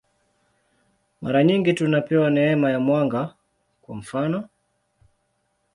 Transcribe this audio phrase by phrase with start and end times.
[1.21, 3.35] Mara nyingi tunapewa neema ya mwanga,
[3.81, 4.45] kwa mfanof.